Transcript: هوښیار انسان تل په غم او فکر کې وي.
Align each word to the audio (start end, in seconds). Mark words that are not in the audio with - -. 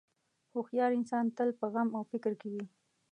هوښیار 0.53 0.91
انسان 0.99 1.25
تل 1.37 1.49
په 1.59 1.65
غم 1.73 1.89
او 1.97 2.01
فکر 2.11 2.33
کې 2.39 2.47
وي. 2.53 2.63